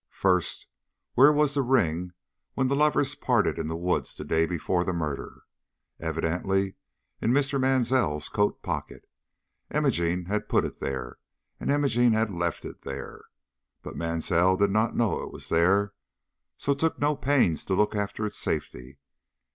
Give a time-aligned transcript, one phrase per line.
[0.17, 0.65] First,
[1.13, 2.13] where was the ring
[2.55, 5.43] when the lovers parted in the wood the day before the murder?
[5.99, 6.73] Evidently
[7.21, 7.61] in Mr.
[7.61, 9.05] Mansell's coat pocket.
[9.71, 11.19] Imogene had put it there,
[11.59, 13.25] and Imogene had left it there.
[13.83, 15.93] But Mansell did not know it was there,
[16.57, 18.97] so took no pains to look after its safety.